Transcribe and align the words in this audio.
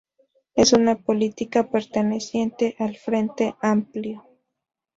Es 0.55 0.73
una 0.73 0.95
política 0.97 1.69
perteneciente 1.69 2.75
al 2.79 2.95
Frente 2.97 3.55
Amplio. 3.61 4.25